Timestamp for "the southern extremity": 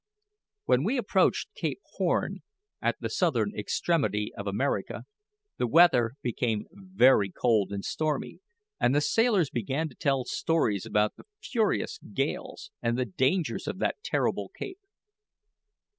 2.99-4.33